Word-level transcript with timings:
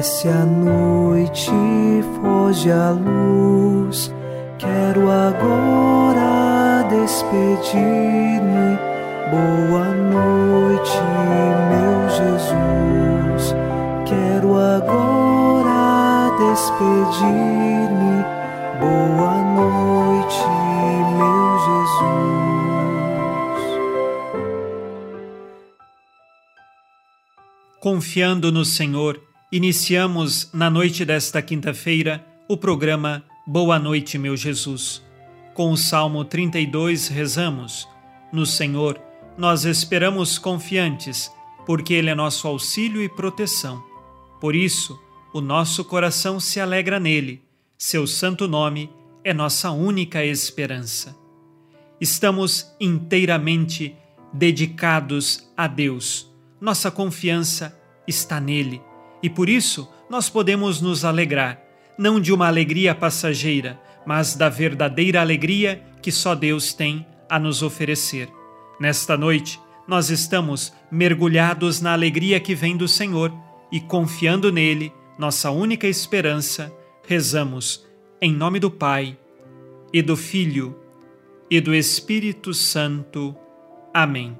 Desce 0.00 0.28
a 0.28 0.46
noite, 0.46 1.50
foge 2.22 2.70
a 2.70 2.88
luz. 2.90 4.10
Quero 4.58 5.10
agora 5.10 6.88
despedir-me. 6.88 8.78
Boa 9.30 9.92
noite, 9.92 10.96
meu 11.68 12.08
Jesus. 12.16 13.54
Quero 14.06 14.56
agora 14.56 16.30
despedir-me. 16.38 18.24
Boa 18.80 19.36
noite, 19.52 20.48
meu 21.18 21.58
Jesus. 21.68 22.48
Confiando 27.78 28.50
no 28.50 28.64
Senhor, 28.64 29.28
iniciamos 29.52 30.48
na 30.52 30.70
noite 30.70 31.04
desta 31.04 31.42
quinta-feira 31.42 32.24
o 32.46 32.56
programa 32.56 33.24
Boa 33.44 33.80
Noite, 33.80 34.16
meu 34.16 34.36
Jesus. 34.36 35.02
Com 35.54 35.72
o 35.72 35.76
Salmo 35.76 36.24
32 36.24 37.08
rezamos: 37.08 37.88
No 38.32 38.46
Senhor 38.46 39.00
nós 39.36 39.64
esperamos 39.64 40.38
confiantes, 40.38 41.32
porque 41.66 41.94
Ele 41.94 42.10
é 42.10 42.14
nosso 42.14 42.46
auxílio 42.46 43.02
e 43.02 43.08
proteção. 43.08 43.82
Por 44.40 44.54
isso, 44.54 45.00
o 45.32 45.40
nosso 45.40 45.84
coração 45.84 46.38
se 46.38 46.60
alegra 46.60 47.00
nele, 47.00 47.42
seu 47.76 48.06
santo 48.06 48.46
nome 48.46 48.90
é 49.24 49.34
nossa 49.34 49.70
única 49.70 50.24
esperança. 50.24 51.16
Estamos 52.00 52.72
inteiramente 52.80 53.96
dedicados 54.32 55.50
a 55.56 55.66
Deus. 55.66 56.30
Nossa 56.60 56.90
confiança 56.90 57.76
está 58.06 58.40
nele 58.40 58.80
e 59.22 59.28
por 59.28 59.48
isso 59.48 59.88
nós 60.08 60.28
podemos 60.28 60.80
nos 60.80 61.04
alegrar, 61.04 61.60
não 61.98 62.20
de 62.20 62.32
uma 62.32 62.46
alegria 62.46 62.94
passageira, 62.94 63.80
mas 64.06 64.34
da 64.34 64.48
verdadeira 64.48 65.20
alegria 65.20 65.82
que 66.00 66.10
só 66.10 66.34
Deus 66.34 66.72
tem 66.72 67.06
a 67.28 67.38
nos 67.38 67.62
oferecer. 67.62 68.28
Nesta 68.80 69.16
noite, 69.16 69.60
nós 69.86 70.10
estamos 70.10 70.72
mergulhados 70.90 71.80
na 71.80 71.92
alegria 71.92 72.40
que 72.40 72.54
vem 72.54 72.76
do 72.76 72.88
Senhor 72.88 73.32
e 73.70 73.80
confiando 73.80 74.50
nele, 74.50 74.92
nossa 75.18 75.50
única 75.50 75.86
esperança, 75.86 76.72
rezamos 77.06 77.86
em 78.20 78.32
nome 78.32 78.58
do 78.58 78.70
Pai 78.70 79.18
e 79.92 80.02
do 80.02 80.16
Filho 80.16 80.76
e 81.50 81.60
do 81.60 81.74
Espírito 81.74 82.54
Santo. 82.54 83.34
Amém. 83.92 84.36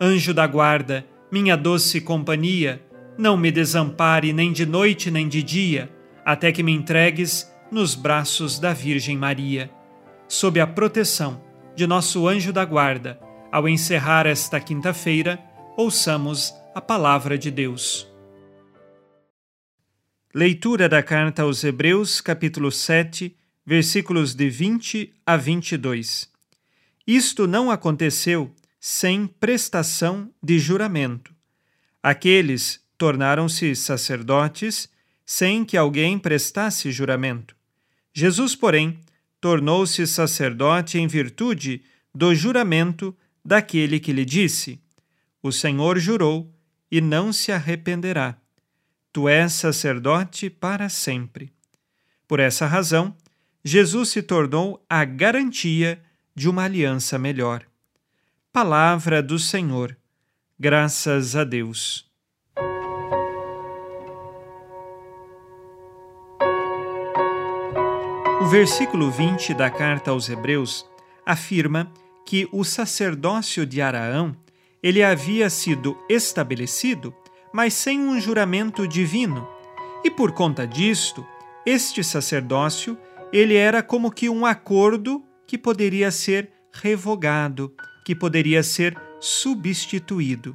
Anjo 0.00 0.34
da 0.34 0.46
guarda, 0.46 1.06
minha 1.30 1.56
doce 1.56 2.00
companhia, 2.00 2.82
não 3.16 3.36
me 3.36 3.50
desampare 3.50 4.32
nem 4.32 4.52
de 4.52 4.66
noite 4.66 5.10
nem 5.10 5.28
de 5.28 5.42
dia, 5.42 5.90
até 6.24 6.50
que 6.50 6.62
me 6.62 6.72
entregues 6.72 7.50
nos 7.70 7.94
braços 7.94 8.58
da 8.58 8.72
Virgem 8.72 9.16
Maria. 9.16 9.70
Sob 10.28 10.58
a 10.60 10.66
proteção 10.66 11.42
de 11.76 11.86
nosso 11.86 12.26
anjo 12.26 12.52
da 12.52 12.64
guarda, 12.64 13.20
ao 13.52 13.68
encerrar 13.68 14.26
esta 14.26 14.58
quinta-feira, 14.58 15.38
ouçamos 15.76 16.52
a 16.74 16.80
palavra 16.80 17.38
de 17.38 17.50
Deus. 17.50 18.08
Leitura 20.34 20.88
da 20.88 21.02
carta 21.02 21.42
aos 21.42 21.62
Hebreus, 21.62 22.20
capítulo 22.20 22.72
7, 22.72 23.36
versículos 23.64 24.34
de 24.34 24.50
20 24.50 25.14
a 25.24 25.36
22. 25.36 26.28
Isto 27.06 27.46
não 27.46 27.70
aconteceu 27.70 28.52
sem 28.80 29.26
prestação 29.26 30.30
de 30.42 30.58
juramento. 30.58 31.32
Aqueles 32.02 32.83
tornaram-se 33.04 33.76
sacerdotes 33.76 34.88
sem 35.26 35.62
que 35.62 35.76
alguém 35.76 36.18
prestasse 36.18 36.90
juramento. 36.90 37.54
Jesus, 38.14 38.56
porém, 38.56 38.98
tornou-se 39.38 40.06
sacerdote 40.06 40.96
em 40.96 41.06
virtude 41.06 41.82
do 42.14 42.34
juramento 42.34 43.14
daquele 43.44 44.00
que 44.00 44.10
lhe 44.10 44.24
disse: 44.24 44.80
O 45.42 45.52
Senhor 45.52 45.98
jurou 45.98 46.50
e 46.90 47.02
não 47.02 47.30
se 47.30 47.52
arrependerá. 47.52 48.38
Tu 49.12 49.28
és 49.28 49.52
sacerdote 49.52 50.48
para 50.48 50.88
sempre. 50.88 51.52
Por 52.26 52.40
essa 52.40 52.64
razão, 52.64 53.14
Jesus 53.62 54.08
se 54.08 54.22
tornou 54.22 54.82
a 54.88 55.04
garantia 55.04 56.02
de 56.34 56.48
uma 56.48 56.64
aliança 56.64 57.18
melhor. 57.18 57.66
Palavra 58.50 59.22
do 59.22 59.38
Senhor. 59.38 59.94
Graças 60.58 61.36
a 61.36 61.44
Deus. 61.44 62.13
O 68.44 68.46
versículo 68.46 69.10
20 69.10 69.54
da 69.54 69.70
carta 69.70 70.10
aos 70.10 70.28
Hebreus 70.28 70.84
afirma 71.24 71.90
que 72.26 72.46
o 72.52 72.62
sacerdócio 72.62 73.64
de 73.64 73.80
Araão 73.80 74.36
ele 74.82 75.02
havia 75.02 75.48
sido 75.48 75.96
estabelecido, 76.10 77.14
mas 77.54 77.72
sem 77.72 77.98
um 77.98 78.20
juramento 78.20 78.86
divino. 78.86 79.48
E 80.04 80.10
por 80.10 80.32
conta 80.32 80.66
disto, 80.66 81.26
este 81.64 82.04
sacerdócio 82.04 82.98
ele 83.32 83.54
era 83.54 83.82
como 83.82 84.10
que 84.10 84.28
um 84.28 84.44
acordo 84.44 85.24
que 85.46 85.56
poderia 85.56 86.10
ser 86.10 86.50
revogado, 86.70 87.72
que 88.04 88.14
poderia 88.14 88.62
ser 88.62 88.94
substituído. 89.20 90.54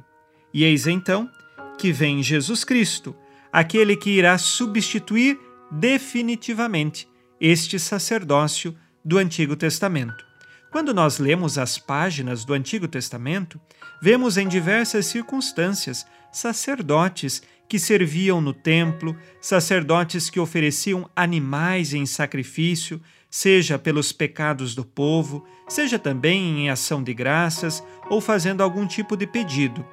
E 0.54 0.62
eis 0.62 0.86
então 0.86 1.28
que 1.76 1.90
vem 1.90 2.22
Jesus 2.22 2.62
Cristo, 2.62 3.16
aquele 3.52 3.96
que 3.96 4.10
irá 4.10 4.38
substituir 4.38 5.40
definitivamente 5.72 7.09
este 7.40 7.78
sacerdócio 7.78 8.76
do 9.04 9.16
Antigo 9.16 9.56
Testamento. 9.56 10.24
Quando 10.70 10.94
nós 10.94 11.18
lemos 11.18 11.58
as 11.58 11.78
páginas 11.78 12.44
do 12.44 12.52
Antigo 12.52 12.86
Testamento, 12.86 13.60
vemos 14.00 14.36
em 14.36 14.46
diversas 14.46 15.06
circunstâncias 15.06 16.06
sacerdotes 16.30 17.42
que 17.68 17.78
serviam 17.78 18.40
no 18.40 18.52
templo, 18.52 19.16
sacerdotes 19.40 20.28
que 20.28 20.38
ofereciam 20.38 21.08
animais 21.14 21.94
em 21.94 22.04
sacrifício, 22.04 23.00
seja 23.28 23.78
pelos 23.78 24.12
pecados 24.12 24.74
do 24.74 24.84
povo, 24.84 25.46
seja 25.68 25.98
também 25.98 26.60
em 26.60 26.70
ação 26.70 27.02
de 27.02 27.14
graças 27.14 27.82
ou 28.08 28.20
fazendo 28.20 28.60
algum 28.60 28.86
tipo 28.86 29.16
de 29.16 29.26
pedido. 29.26 29.84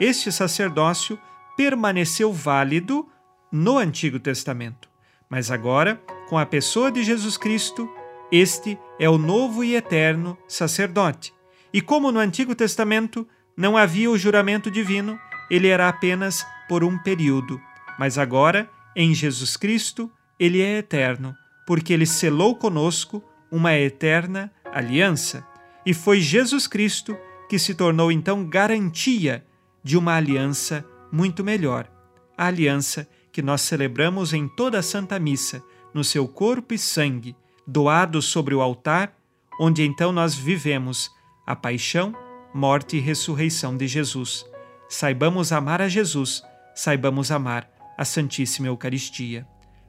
Este 0.00 0.32
sacerdócio 0.32 1.18
permaneceu 1.56 2.32
válido 2.32 3.08
no 3.52 3.78
Antigo 3.78 4.18
Testamento. 4.18 4.88
Mas 5.28 5.50
agora, 5.50 6.00
com 6.28 6.38
a 6.38 6.46
pessoa 6.46 6.90
de 6.90 7.02
Jesus 7.02 7.36
Cristo, 7.36 7.88
este 8.30 8.78
é 8.98 9.08
o 9.08 9.18
novo 9.18 9.62
e 9.62 9.74
eterno 9.74 10.36
sacerdote. 10.48 11.32
E 11.72 11.80
como 11.80 12.10
no 12.10 12.18
Antigo 12.18 12.54
Testamento 12.54 13.26
não 13.56 13.76
havia 13.76 14.10
o 14.10 14.18
juramento 14.18 14.70
divino, 14.70 15.18
ele 15.50 15.68
era 15.68 15.88
apenas 15.88 16.46
por 16.68 16.82
um 16.82 16.98
período. 16.98 17.60
Mas 17.98 18.18
agora, 18.18 18.68
em 18.94 19.14
Jesus 19.14 19.56
Cristo, 19.56 20.10
ele 20.38 20.60
é 20.60 20.78
eterno, 20.78 21.34
porque 21.66 21.92
ele 21.92 22.06
selou 22.06 22.56
conosco 22.56 23.22
uma 23.50 23.74
eterna 23.74 24.52
aliança. 24.72 25.46
E 25.84 25.94
foi 25.94 26.20
Jesus 26.20 26.66
Cristo 26.66 27.16
que 27.48 27.58
se 27.58 27.74
tornou 27.74 28.10
então 28.10 28.44
garantia 28.44 29.44
de 29.82 29.96
uma 29.96 30.14
aliança 30.14 30.84
muito 31.12 31.44
melhor 31.44 31.88
a 32.36 32.46
aliança 32.46 33.08
que 33.32 33.40
nós 33.40 33.62
celebramos 33.62 34.32
em 34.32 34.46
toda 34.46 34.78
a 34.78 34.82
Santa 34.82 35.18
Missa, 35.18 35.62
no 35.96 36.04
seu 36.04 36.28
corpo 36.28 36.74
e 36.74 36.78
sangue, 36.78 37.34
doado 37.66 38.20
sobre 38.20 38.54
o 38.54 38.60
altar, 38.60 39.16
onde 39.58 39.82
então 39.82 40.12
nós 40.12 40.34
vivemos 40.34 41.10
a 41.46 41.56
paixão, 41.56 42.14
morte 42.54 42.98
e 42.98 43.00
ressurreição 43.00 43.74
de 43.74 43.88
Jesus. 43.88 44.44
Saibamos 44.90 45.52
amar 45.52 45.80
a 45.80 45.88
Jesus, 45.88 46.42
saibamos 46.74 47.30
amar 47.30 47.70
a 47.96 48.04
Santíssima 48.04 48.66
Eucaristia. 48.66 49.46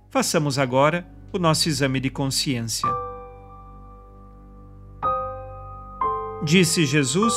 Façamos 0.09 0.57
agora 0.57 1.05
o 1.33 1.37
nosso 1.37 1.67
exame 1.67 1.99
de 1.99 2.09
consciência. 2.09 2.87
Disse 6.41 6.85
Jesus: 6.85 7.33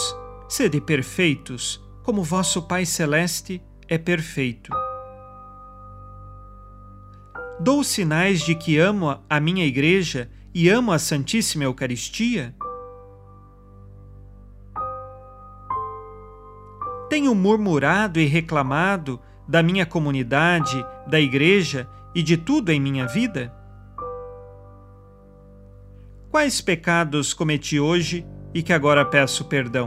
Sede 0.48 0.80
perfeitos, 0.80 1.84
como 2.04 2.22
vosso 2.22 2.62
Pai 2.62 2.86
Celeste 2.86 3.60
é 3.88 3.98
perfeito 3.98 4.70
dou 7.60 7.84
sinais 7.84 8.40
de 8.40 8.54
que 8.54 8.78
amo 8.78 9.20
a 9.28 9.38
minha 9.38 9.66
Igreja 9.66 10.30
e 10.54 10.70
amo 10.70 10.92
a 10.92 10.98
Santíssima 10.98 11.64
Eucaristia? 11.64 12.54
Tenho 17.10 17.34
murmurado 17.34 18.18
e 18.18 18.24
reclamado 18.24 19.20
da 19.46 19.62
minha 19.62 19.84
comunidade, 19.84 20.84
da 21.06 21.20
Igreja 21.20 21.86
e 22.14 22.22
de 22.22 22.36
tudo 22.36 22.70
em 22.70 22.80
minha 22.80 23.06
vida? 23.06 23.52
Quais 26.30 26.60
pecados 26.60 27.34
cometi 27.34 27.78
hoje 27.78 28.24
e 28.54 28.62
que 28.62 28.72
agora 28.72 29.04
peço 29.04 29.44
perdão? 29.44 29.86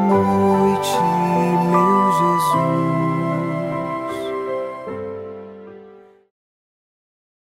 情。 0.81 1.10